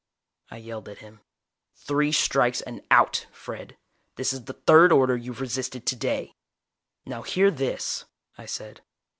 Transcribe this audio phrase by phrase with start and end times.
[0.49, 1.19] I yelled at him.
[1.75, 3.77] "Three strikes and out, Fred.
[4.15, 6.33] This is the third order you've resisted today!"
[7.05, 8.81] "Now hear this," I said.